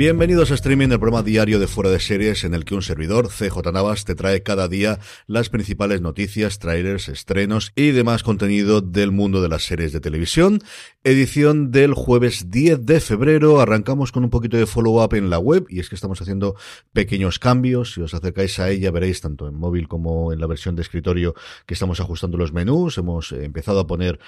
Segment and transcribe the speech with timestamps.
[0.00, 3.28] Bienvenidos a Streaming, el programa diario de Fuera de Series, en el que un servidor,
[3.28, 9.12] CJ Navas, te trae cada día las principales noticias, trailers, estrenos y demás contenido del
[9.12, 10.62] mundo de las series de televisión.
[11.04, 13.60] Edición del jueves 10 de febrero.
[13.60, 16.56] Arrancamos con un poquito de follow-up en la web, y es que estamos haciendo
[16.94, 17.92] pequeños cambios.
[17.92, 21.34] Si os acercáis a ella, veréis tanto en móvil como en la versión de escritorio
[21.66, 22.96] que estamos ajustando los menús.
[22.96, 24.18] Hemos empezado a poner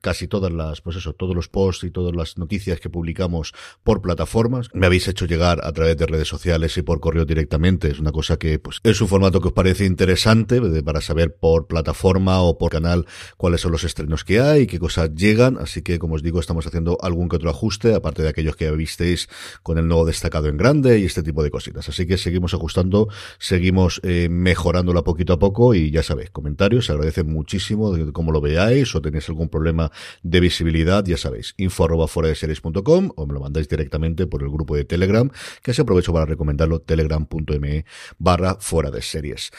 [0.00, 3.52] casi todas las, pues eso, todos los posts y todas las noticias que publicamos
[3.82, 4.68] por plataformas.
[4.92, 7.90] Habéis hecho llegar a través de redes sociales y por correo directamente.
[7.90, 11.66] Es una cosa que pues es un formato que os parece interesante para saber por
[11.66, 13.06] plataforma o por canal
[13.38, 15.56] cuáles son los estrenos que hay, qué cosas llegan.
[15.56, 18.70] Así que, como os digo, estamos haciendo algún que otro ajuste, aparte de aquellos que
[18.72, 19.30] visteis
[19.62, 21.88] con el nuevo destacado en grande y este tipo de cositas.
[21.88, 26.92] Así que seguimos ajustando, seguimos eh, mejorándola poquito a poco y ya sabéis, comentarios, se
[26.92, 29.90] agradece muchísimo de cómo lo veáis o tenéis algún problema
[30.22, 34.42] de visibilidad, ya sabéis, info arroba fuera de series.com o me lo mandáis directamente por
[34.42, 35.30] el grupo de Telegram,
[35.62, 37.84] que se aprovecho para recomendarlo, telegram.me
[38.18, 39.50] barra fuera de series.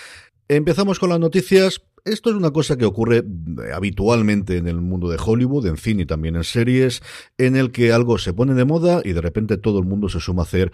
[0.48, 1.82] Empezamos con las noticias.
[2.06, 6.04] Esto es una cosa que ocurre eh, habitualmente en el mundo de Hollywood, en cine
[6.04, 7.02] y también en series,
[7.38, 10.20] en el que algo se pone de moda y de repente todo el mundo se
[10.20, 10.74] suma a hacer,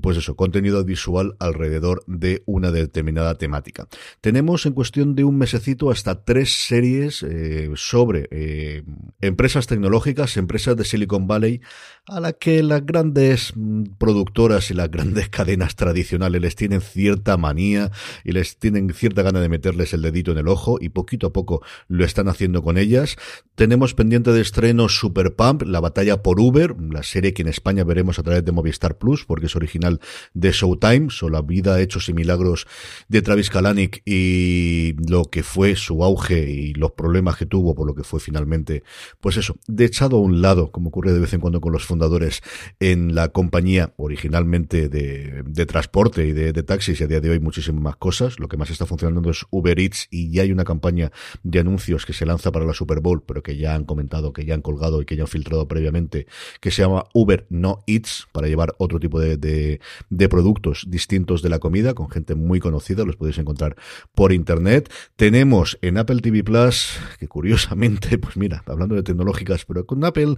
[0.00, 3.88] pues eso, contenido visual alrededor de una determinada temática.
[4.20, 8.84] Tenemos en cuestión de un mesecito hasta tres series eh, sobre eh,
[9.20, 11.60] empresas tecnológicas, empresas de Silicon Valley,
[12.06, 13.52] a la que las grandes
[13.98, 17.90] productoras y las grandes cadenas tradicionales les tienen cierta manía
[18.22, 21.32] y les tienen cierta gana de meterles el dedito en el ojo y poquito a
[21.32, 23.16] poco lo están haciendo con ellas.
[23.54, 27.84] Tenemos pendiente de estreno Super Pump, la batalla por Uber, la serie que en España
[27.84, 30.00] veremos a través de Movistar Plus, porque es original
[30.34, 32.66] de Showtime, sobre la vida, hechos y milagros
[33.08, 37.86] de Travis Kalanick y lo que fue su auge y los problemas que tuvo por
[37.86, 38.82] lo que fue finalmente,
[39.20, 41.84] pues eso, de echado a un lado, como ocurre de vez en cuando con los
[41.84, 42.42] fundadores
[42.80, 47.40] en la compañía originalmente de, transporte y de, de taxis y a día de hoy
[47.40, 48.38] muchísimas más cosas.
[48.38, 52.06] Lo que más está funcionando es Uber Eats y ya hay una campaña de anuncios
[52.06, 54.62] que se lanza para la Super Bowl, pero que ya han comentado, que ya han
[54.62, 56.26] colgado y que ya han filtrado previamente,
[56.60, 59.80] que se llama Uber No Eats, para llevar otro tipo de, de,
[60.10, 63.76] de productos distintos de la comida, con gente muy conocida, los podéis encontrar
[64.14, 64.92] por internet.
[65.16, 70.36] Tenemos en Apple TV Plus, que curiosamente, pues mira, hablando de tecnológicas, pero con Apple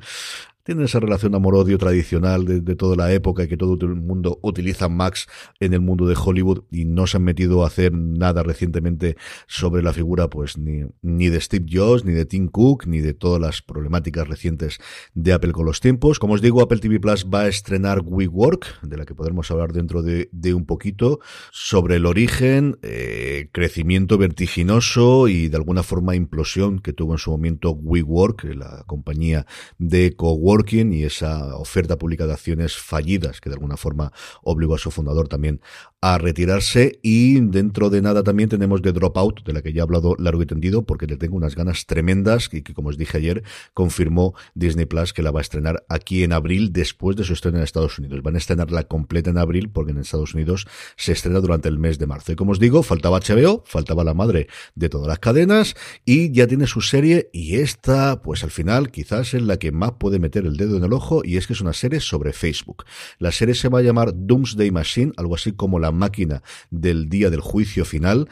[0.64, 4.88] tienen esa relación amor-odio tradicional de, toda la época y que todo el mundo utiliza
[4.88, 5.26] Max
[5.58, 9.16] en el mundo de Hollywood y no se han metido a hacer nada recientemente
[9.46, 13.14] sobre la figura pues ni, ni de Steve Jobs, ni de Tim Cook, ni de
[13.14, 14.78] todas las problemáticas recientes
[15.14, 16.18] de Apple con los tiempos.
[16.18, 19.72] Como os digo, Apple TV Plus va a estrenar WeWork, de la que podremos hablar
[19.72, 21.20] dentro de, de un poquito,
[21.50, 27.30] sobre el origen, eh, crecimiento vertiginoso y de alguna forma implosión que tuvo en su
[27.30, 29.46] momento WeWork, la compañía
[29.78, 30.59] de coworking
[30.92, 34.12] y esa oferta pública de acciones fallidas que de alguna forma
[34.42, 35.60] obligó a su fundador también
[36.02, 39.82] a retirarse y dentro de nada también tenemos The Dropout, de la que ya he
[39.82, 43.18] hablado largo y tendido, porque le tengo unas ganas tremendas y que, como os dije
[43.18, 43.42] ayer,
[43.74, 47.58] confirmó Disney Plus que la va a estrenar aquí en abril después de su estreno
[47.58, 48.22] en Estados Unidos.
[48.22, 50.66] Van a estrenarla completa en abril porque en Estados Unidos
[50.96, 52.32] se estrena durante el mes de marzo.
[52.32, 55.74] Y como os digo, faltaba HBO, faltaba la madre de todas las cadenas
[56.06, 59.92] y ya tiene su serie y esta, pues al final, quizás es la que más
[59.92, 62.84] puede meter el dedo en el ojo y es que es una serie sobre Facebook.
[63.18, 67.30] La serie se va a llamar Doomsday Machine, algo así como la máquina del día
[67.30, 68.28] del juicio final.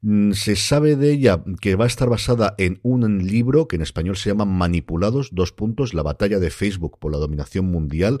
[0.00, 3.82] Mm, se sabe de ella que va a estar basada en un libro que en
[3.82, 8.18] español se llama Manipulados, dos puntos, la batalla de Facebook por la dominación mundial.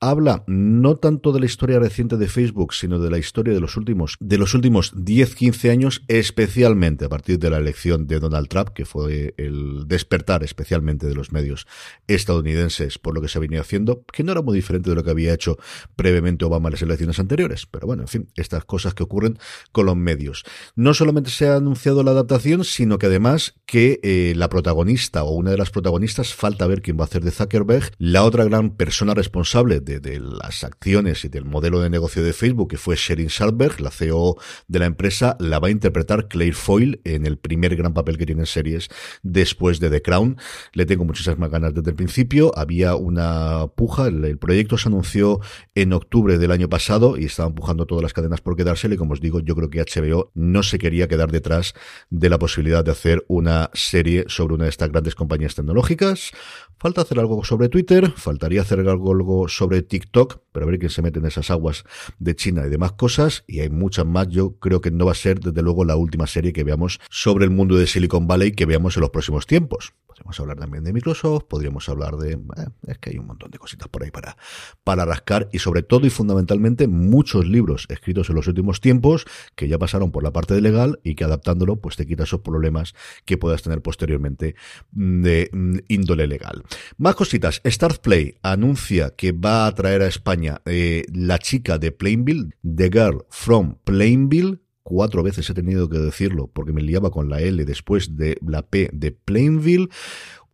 [0.00, 3.76] Habla no tanto de la historia reciente de Facebook, sino de la historia de los
[3.76, 8.68] últimos, de los últimos 10-15 años, especialmente a partir de la elección de Donald Trump,
[8.70, 11.66] que fue el despertar especialmente de los medios
[12.06, 15.10] estadounidenses por lo que se venido haciendo, que no era muy diferente de lo que
[15.10, 15.58] había hecho
[15.96, 17.66] previamente Obama en las elecciones anteriores.
[17.66, 19.38] Pero bueno, en fin, estas cosas que ocurren
[19.72, 20.44] con los medios.
[20.74, 25.32] No solamente se ha anunciado la adaptación, sino que además que eh, la protagonista o
[25.32, 28.70] una de las protagonistas, falta ver quién va a hacer de Zuckerberg, la otra gran
[28.70, 33.30] persona responsable de, las acciones y del modelo de negocio de Facebook, que fue Sherin
[33.30, 34.36] Sandberg, la CEO
[34.68, 38.26] de la empresa, la va a interpretar Claire Foyle en el primer gran papel que
[38.26, 38.88] tiene en series
[39.22, 40.36] después de The Crown.
[40.72, 42.52] Le tengo muchísimas ganas desde el principio.
[42.56, 45.40] Había una puja, el, proyecto se anunció
[45.74, 48.94] en octubre del año pasado y estaba empujando todas las cadenas por quedársele.
[48.94, 51.74] Y como os digo, yo creo que HBO no se quería quedar detrás
[52.10, 56.32] de la posibilidad de hacer una serie sobre una de estas grandes compañías tecnológicas.
[56.78, 61.02] Falta hacer algo sobre Twitter, faltaría hacer algo sobre TikTok, pero a ver quién se
[61.02, 61.84] mete en esas aguas
[62.18, 64.28] de China y demás cosas, y hay muchas más.
[64.28, 67.44] Yo creo que no va a ser, desde luego, la última serie que veamos sobre
[67.44, 69.94] el mundo de Silicon Valley que veamos en los próximos tiempos.
[70.06, 72.34] Podríamos hablar también de Microsoft, podríamos hablar de...
[72.34, 74.36] Eh, es que hay un montón de cositas por ahí para,
[74.84, 79.68] para rascar y sobre todo y fundamentalmente muchos libros escritos en los últimos tiempos que
[79.68, 82.94] ya pasaron por la parte de legal y que adaptándolo pues te quita esos problemas
[83.24, 84.54] que puedas tener posteriormente
[84.92, 86.62] de mm, índole legal.
[86.96, 87.60] Más cositas.
[87.66, 92.90] Start Play anuncia que va a traer a España eh, la chica de Plainville, The
[92.90, 97.64] Girl from Plainville, cuatro veces he tenido que decirlo porque me liaba con la L
[97.64, 99.88] después de la P de Plainville.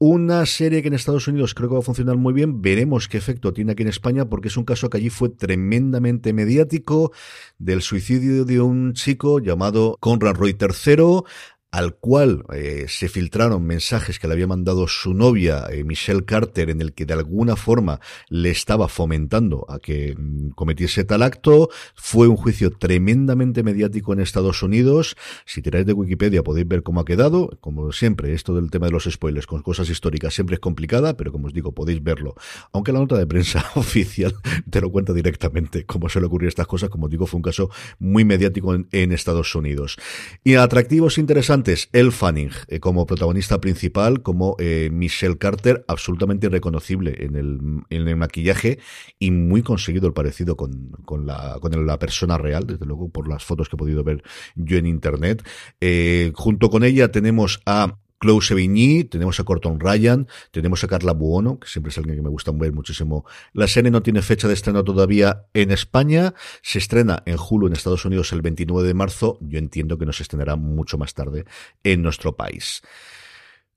[0.02, 2.62] Una serie que en Estados Unidos creo que va a funcionar muy bien.
[2.62, 6.32] Veremos qué efecto tiene aquí en España, porque es un caso que allí fue tremendamente
[6.32, 7.12] mediático
[7.58, 11.22] del suicidio de un chico llamado Conrad Roy III
[11.70, 16.68] al cual eh, se filtraron mensajes que le había mandado su novia, eh, Michelle Carter,
[16.68, 21.68] en el que de alguna forma le estaba fomentando a que mm, cometiese tal acto.
[21.94, 25.16] Fue un juicio tremendamente mediático en Estados Unidos.
[25.46, 27.56] Si tiráis de Wikipedia podéis ver cómo ha quedado.
[27.60, 31.30] Como siempre, esto del tema de los spoilers con cosas históricas siempre es complicada, pero
[31.30, 32.34] como os digo, podéis verlo.
[32.72, 34.34] Aunque la nota de prensa oficial
[34.68, 36.90] te lo cuenta directamente cómo se le ocurrió estas cosas.
[36.90, 37.70] Como os digo, fue un caso
[38.00, 39.96] muy mediático en, en Estados Unidos.
[40.42, 46.48] Y atractivos interesantes antes, El Fanning eh, como protagonista principal, como eh, Michelle Carter, absolutamente
[46.48, 48.78] reconocible en el, maquillaje
[49.18, 53.28] y muy conseguido el parecido con, con, la, con la persona real, desde luego por
[53.28, 54.22] las fotos que he podido ver
[54.54, 55.46] yo en internet.
[55.82, 61.12] Eh, junto con ella tenemos a Chloe Sevigny, tenemos a Corton Ryan, tenemos a Carla
[61.12, 63.24] Buono, que siempre es alguien que me gusta ver muchísimo.
[63.54, 67.72] La serie no tiene fecha de estreno todavía en España, se estrena en Hulu en
[67.72, 71.46] Estados Unidos el 29 de marzo, yo entiendo que nos estrenará mucho más tarde
[71.82, 72.82] en nuestro país.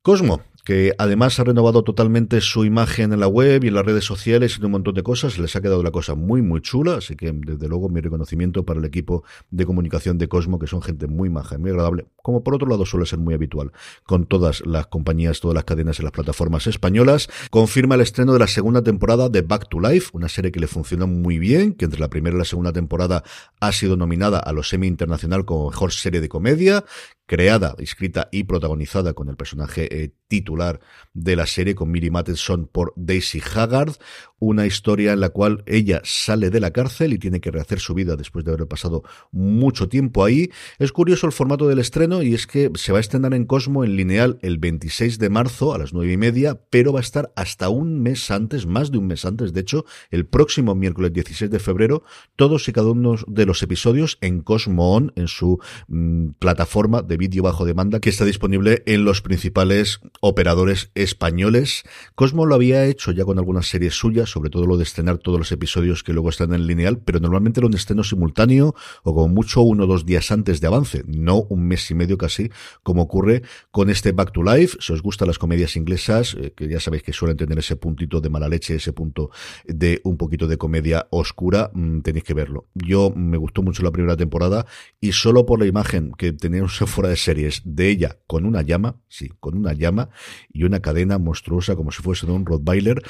[0.01, 4.05] Cosmo, que además ha renovado totalmente su imagen en la web y en las redes
[4.05, 5.37] sociales y un montón de cosas.
[5.37, 6.95] Les ha quedado la cosa muy, muy chula.
[6.95, 10.81] Así que, desde luego, mi reconocimiento para el equipo de comunicación de Cosmo, que son
[10.81, 12.05] gente muy maja y muy agradable.
[12.21, 13.71] Como por otro lado suele ser muy habitual
[14.05, 17.29] con todas las compañías, todas las cadenas en las plataformas españolas.
[17.49, 20.67] Confirma el estreno de la segunda temporada de Back to Life, una serie que le
[20.67, 23.23] funcionó muy bien, que entre la primera y la segunda temporada
[23.59, 26.85] ha sido nominada a los Emmy Internacional como mejor serie de comedia,
[27.25, 30.79] creada, escrita y protagonizada con el personaje eh, titular
[31.13, 33.93] de la serie, con Miri Matheson por Daisy Haggard,
[34.39, 37.93] una historia en la cual ella sale de la cárcel y tiene que rehacer su
[37.93, 40.49] vida después de haber pasado mucho tiempo ahí.
[40.79, 43.83] Es curioso el formato del estreno y es que se va a estrenar en Cosmo
[43.83, 47.31] en lineal el 26 de marzo a las nueve y media, pero va a estar
[47.35, 51.49] hasta un mes antes, más de un mes antes, de hecho, el próximo miércoles 16
[51.49, 52.03] de febrero,
[52.35, 57.17] todos y cada uno de los episodios en Cosmo On, en su mm, plataforma de
[57.23, 61.83] vídeo bajo demanda, que está disponible en los principales operadores españoles.
[62.15, 65.39] Cosmo lo había hecho ya con algunas series suyas, sobre todo lo de estrenar todos
[65.39, 69.29] los episodios que luego están en lineal, pero normalmente era un estreno simultáneo o como
[69.29, 72.51] mucho uno o dos días antes de avance, no un mes y medio casi,
[72.83, 74.79] como ocurre con este Back to Life.
[74.81, 78.19] Si os gustan las comedias inglesas, eh, que ya sabéis que suelen tener ese puntito
[78.19, 79.29] de mala leche, ese punto
[79.63, 82.65] de un poquito de comedia oscura, mm, tenéis que verlo.
[82.73, 84.65] Yo me gustó mucho la primera temporada
[84.99, 86.75] y solo por la imagen que teníamos
[87.07, 90.09] de series de ella con una llama, sí, con una llama
[90.51, 93.01] y una cadena monstruosa como si fuese de un Rottweiler,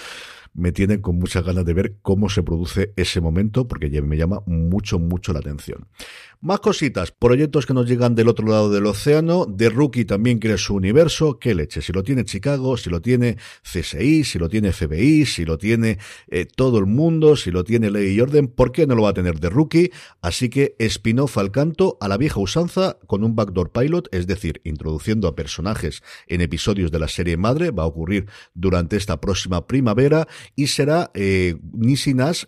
[0.53, 4.41] me tienen con muchas ganas de ver cómo se produce ese momento, porque me llama
[4.45, 5.87] mucho, mucho la atención.
[6.43, 9.45] Más cositas, proyectos que nos llegan del otro lado del océano.
[9.45, 11.39] The Rookie también quiere su universo.
[11.39, 11.81] ¿Qué leche?
[11.81, 15.99] Si lo tiene Chicago, si lo tiene CSI, si lo tiene FBI, si lo tiene
[16.27, 19.11] eh, todo el mundo, si lo tiene Ley y Orden, ¿por qué no lo va
[19.11, 19.91] a tener The Rookie?
[20.21, 24.59] Así que spin-off al canto a la vieja usanza con un backdoor pilot, es decir,
[24.65, 27.71] introduciendo a personajes en episodios de la serie madre.
[27.71, 31.55] Va a ocurrir durante esta próxima primavera y será eh,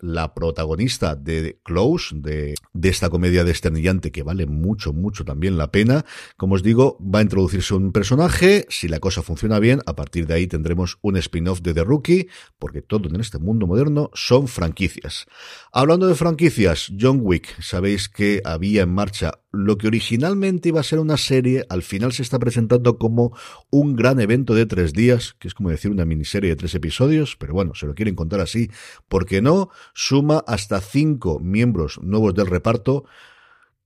[0.01, 5.57] la protagonista de Close, de, de esta comedia de Stern que vale mucho, mucho también
[5.57, 6.05] la pena.
[6.37, 8.65] Como os digo, va a introducirse un personaje.
[8.69, 12.27] Si la cosa funciona bien, a partir de ahí tendremos un spin-off de The Rookie,
[12.57, 15.27] porque todo en este mundo moderno son franquicias.
[15.71, 20.83] Hablando de franquicias, John Wick, sabéis que había en marcha lo que originalmente iba a
[20.83, 23.35] ser una serie, al final se está presentando como
[23.69, 27.35] un gran evento de tres días, que es como decir una miniserie de tres episodios,
[27.37, 28.69] pero bueno, se lo quieren contar así,
[29.07, 33.05] porque no, suma hasta cinco miembros nuevos del reparto,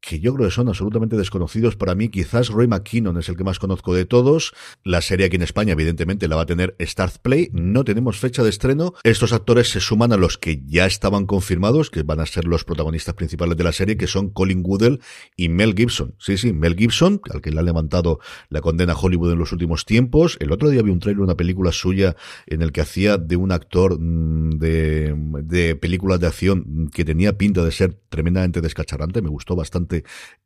[0.01, 2.09] que yo creo que son absolutamente desconocidos para mí.
[2.09, 4.53] Quizás Roy McKinnon es el que más conozco de todos.
[4.83, 7.49] La serie aquí en España, evidentemente, la va a tener Start Play.
[7.53, 8.93] No tenemos fecha de estreno.
[9.03, 12.63] Estos actores se suman a los que ya estaban confirmados, que van a ser los
[12.63, 15.01] protagonistas principales de la serie, que son Colin Woodell
[15.35, 16.15] y Mel Gibson.
[16.17, 19.51] Sí, sí, Mel Gibson, al que le ha levantado la condena a Hollywood en los
[19.51, 20.37] últimos tiempos.
[20.39, 22.15] El otro día vi un trailer, una película suya,
[22.47, 25.13] en el que hacía de un actor mm, de,
[25.43, 29.21] de películas de acción que tenía pinta de ser tremendamente descacharrante.
[29.21, 29.88] Me gustó bastante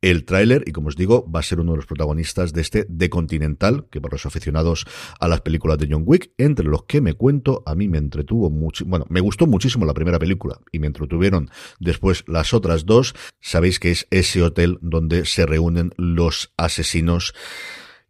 [0.01, 2.85] el tráiler y como os digo, va a ser uno de los protagonistas de este
[2.85, 4.85] The Continental, que para los aficionados
[5.19, 8.49] a las películas de John Wick, entre los que me cuento, a mí me entretuvo
[8.49, 13.15] mucho, bueno, me gustó muchísimo la primera película y me entretuvieron después las otras dos.
[13.39, 17.33] Sabéis que es ese hotel donde se reúnen los asesinos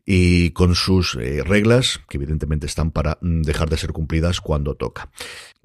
[0.06, 4.76] y con sus eh, reglas, que evidentemente están para mm, dejar de ser cumplidas cuando
[4.76, 5.10] toca.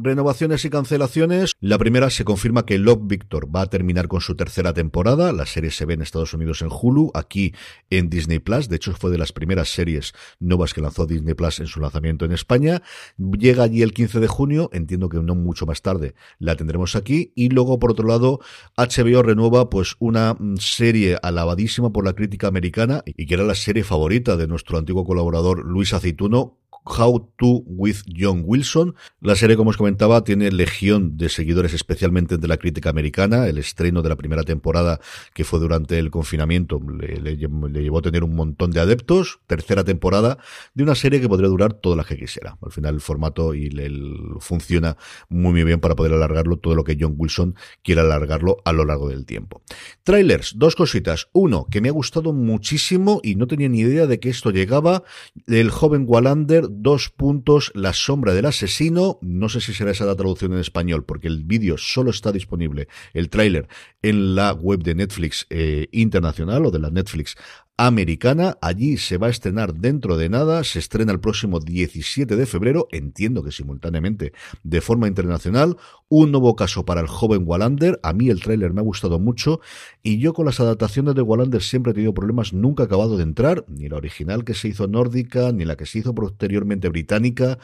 [0.01, 1.57] Renovaciones y cancelaciones.
[1.59, 5.33] La primera se confirma que Love Victor va a terminar con su tercera temporada.
[5.33, 7.53] La serie se ve en Estados Unidos en Hulu, aquí
[7.91, 8.69] en Disney Plus.
[8.69, 12.25] De hecho, fue de las primeras series nuevas que lanzó Disney Plus en su lanzamiento
[12.25, 12.81] en España.
[13.17, 14.71] Llega allí el 15 de junio.
[14.73, 17.33] Entiendo que no mucho más tarde la tendremos aquí.
[17.35, 18.39] Y luego, por otro lado,
[18.77, 23.57] HBO renueva pues una mm, serie alabadísima por la crítica americana y que era la
[23.57, 26.57] serie favorita de nuestro antiguo colaborador Luis Aceituno,
[26.97, 28.95] How to with John Wilson.
[29.21, 33.47] La serie, como os comentaba, tiene legión de seguidores, especialmente de la crítica americana.
[33.47, 35.01] El estreno de la primera temporada,
[35.35, 39.41] que fue durante el confinamiento, le, llevó a tener un montón de adeptos.
[39.47, 40.39] Tercera temporada
[40.75, 42.57] de una serie que podría durar todas las que quisiera.
[42.63, 44.97] Al final, el formato y el, funciona
[45.29, 48.85] muy, muy bien para poder alargarlo todo lo que John Wilson quiera alargarlo a lo
[48.85, 49.63] largo del tiempo.
[50.05, 51.29] Trailers, dos cositas.
[51.33, 55.03] Uno, que me ha gustado muchísimo y no tenía ni idea de que esto llegaba.
[55.47, 59.19] El joven Wallander dos puntos, La sombra del asesino.
[59.23, 62.89] No sé si será esa la traducción en español, porque el vídeo solo está disponible,
[63.13, 63.69] el tráiler,
[64.03, 67.37] en la web de Netflix eh, internacional o de la Netflix
[67.79, 68.59] americana.
[68.61, 70.65] Allí se va a estrenar dentro de nada.
[70.65, 72.89] Se estrena el próximo 17 de febrero.
[72.91, 74.33] Entiendo que simultáneamente
[74.63, 75.79] de forma internacional.
[76.09, 77.99] Un nuevo caso para el joven Wallander.
[78.03, 79.61] A mí el tráiler me ha gustado mucho.
[80.03, 82.53] Y yo con las adaptaciones de Wallander siempre he tenido problemas.
[82.53, 83.65] Nunca he acabado de entrar.
[83.69, 87.59] Ni la original que se hizo nórdica, ni la que se hizo posteriormente británica.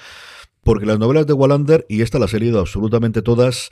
[0.62, 3.68] Porque las novelas de Wallander, y esta las he leído absolutamente todas,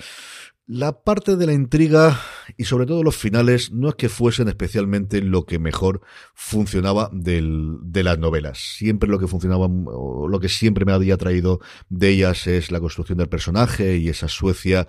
[0.66, 2.20] la parte de la intriga
[2.56, 6.00] y sobre todo los finales no es que fuesen especialmente lo que mejor
[6.34, 8.58] funcionaba del, de las novelas.
[8.58, 12.80] Siempre lo que funcionaba, o lo que siempre me había traído de ellas es la
[12.80, 14.86] construcción del personaje y esa Suecia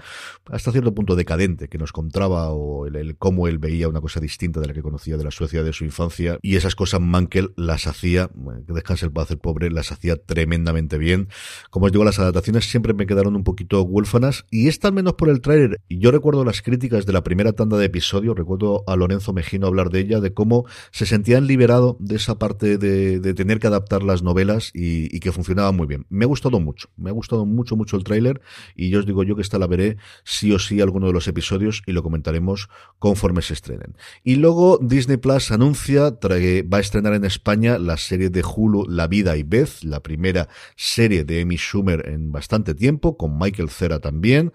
[0.50, 4.60] hasta cierto punto decadente que nos contaba o el, cómo él veía una cosa distinta
[4.60, 7.88] de la que conocía de la Suecia de su infancia y esas cosas Mankel las
[7.88, 8.30] hacía,
[8.66, 11.30] que descanse el paz el pobre, las hacía tremendamente bien.
[11.70, 15.14] Como os digo, las adaptaciones siempre me quedaron un poquito huérfanas y esta al menos
[15.14, 18.38] por el trailer y yo recuerdo las críticas de la primera primera tanda de episodios,
[18.38, 22.78] recuerdo a Lorenzo Mejino hablar de ella, de cómo se sentían liberado de esa parte
[22.78, 26.06] de, tener que adaptar las novelas y, que funcionaba muy bien.
[26.08, 28.40] Me ha gustado mucho, me ha gustado mucho, mucho el tráiler
[28.78, 31.28] y yo os digo yo que esta la veré sí o sí alguno de los
[31.28, 33.98] episodios y lo comentaremos conforme se estrenen.
[34.24, 38.86] Y luego Disney Plus anuncia, que va a estrenar en España la serie de Hulu
[38.88, 40.48] La Vida y Beth, la primera
[40.78, 44.54] serie de Amy Schumer en bastante tiempo, con Michael Cera también.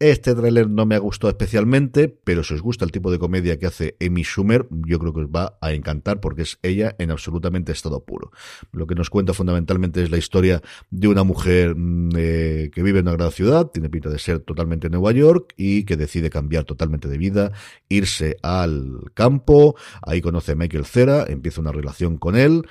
[0.00, 3.58] Este tráiler no me ha gustado especialmente, pero si os gusta el tipo de comedia
[3.58, 7.10] que hace Amy Schumer, yo creo que os va a encantar porque es ella en
[7.10, 8.30] absolutamente estado puro.
[8.70, 13.00] Lo que nos cuenta fundamentalmente es la historia de una mujer mm, eh, que vive
[13.00, 16.62] en una gran ciudad, tiene pinta de ser totalmente Nueva York y que decide cambiar
[16.62, 17.50] totalmente de vida,
[17.88, 22.62] irse al campo, ahí conoce a Michael Cera, empieza una relación con él.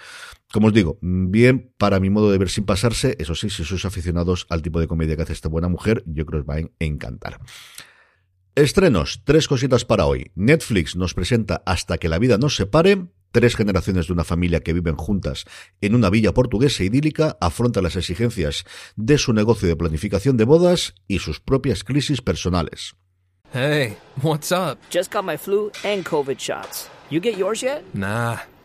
[0.52, 3.84] Como os digo, bien para mi modo de ver sin pasarse, eso sí, si sois
[3.84, 6.62] aficionados al tipo de comedia que hace esta buena mujer, yo creo que os va
[6.62, 7.40] a encantar.
[8.56, 10.32] Estrenos, tres cositas para hoy.
[10.34, 13.06] Netflix nos presenta Hasta que la vida nos separe.
[13.32, 15.46] Tres generaciones de una familia que viven juntas
[15.82, 18.64] en una villa portuguesa idílica afrontan las exigencias
[18.96, 22.96] de su negocio de planificación de bodas y sus propias crisis personales.
[23.54, 24.80] Hey, what's up?
[24.90, 26.90] Just got my flu and COVID shots.
[27.10, 27.84] You get yours yet?
[27.94, 28.38] Nah,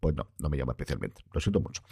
[0.00, 1.22] Pues no, no me llama especialmente.
[1.32, 1.82] Lo siento mucho.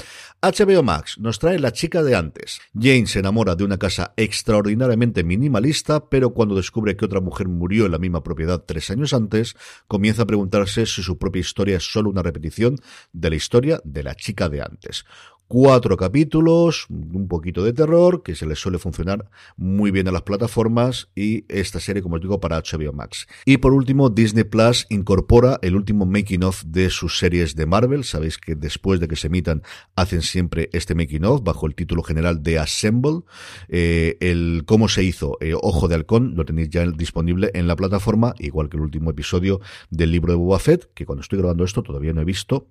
[0.43, 2.61] HBO Max nos trae La chica de antes.
[2.75, 7.87] Jane se enamora de una casa extraordinariamente minimalista, pero cuando descubre que otra mujer murió
[7.87, 9.57] en la misma propiedad tres años antes,
[9.89, 12.77] comienza a preguntarse si su propia historia es solo una repetición
[13.13, 15.05] de la historia de la chica de antes
[15.49, 20.23] cuatro capítulos, un poquito de terror, que se les suele funcionar muy bien a las
[20.23, 23.27] plataformas y esta serie, como os digo, para HBO Max.
[23.45, 28.05] Y por último, Disney Plus incorpora el último making of de sus series de Marvel.
[28.05, 29.63] Sabéis que después de que se emitan
[29.95, 33.21] hacen siempre este making of bajo el título general de Assemble.
[33.69, 37.77] Eh, el cómo se hizo eh, Ojo de Halcón lo tenéis ya disponible en la
[37.77, 39.61] plataforma, igual que el último episodio
[39.91, 42.69] del libro de Boba Fett, que cuando estoy grabando esto todavía no he visto,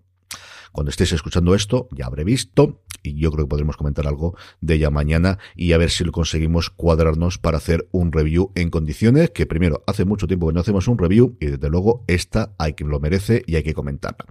[0.76, 4.74] cuando estéis escuchando esto, ya habré visto y yo creo que podremos comentar algo de
[4.74, 9.30] ella mañana y a ver si lo conseguimos cuadrarnos para hacer un review en condiciones,
[9.30, 12.74] que primero, hace mucho tiempo que no hacemos un review y desde luego esta hay
[12.74, 14.26] que lo merece y hay que comentarla.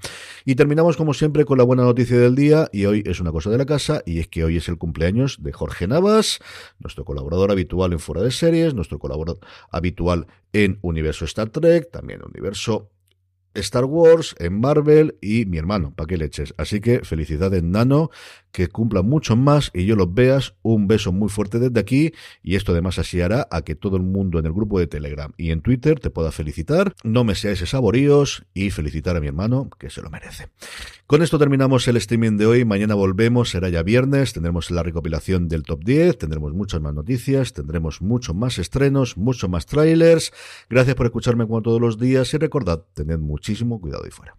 [0.45, 3.51] Y terminamos como siempre con la buena noticia del día y hoy es una cosa
[3.51, 6.41] de la casa y es que hoy es el cumpleaños de Jorge Navas,
[6.79, 12.21] nuestro colaborador habitual en Fuera de Series, nuestro colaborador habitual en Universo Star Trek, también
[12.23, 12.91] Universo
[13.55, 16.55] Star Wars, en Marvel y mi hermano, ¿para qué leches?
[16.59, 18.11] Así que felicidades, Nano,
[18.55, 20.55] que cumpla mucho más y yo los veas.
[20.63, 24.05] Un beso muy fuerte desde aquí y esto además así hará a que todo el
[24.05, 26.95] mundo en el grupo de Telegram y en Twitter te pueda felicitar.
[27.03, 30.51] No me seáis saboríos y felicitar a mi hermano, que se lo merece.
[31.09, 32.65] Con esto terminamos el streaming de hoy.
[32.65, 37.55] Mañana volvemos, será ya viernes, tendremos la recopilación del top 10, tendremos muchas más noticias,
[37.55, 40.33] tendremos muchos más estrenos, muchos más trailers.
[40.71, 44.37] Gracias por escucharme como todos los días y recordad, tened muchísimo cuidado ahí fuera.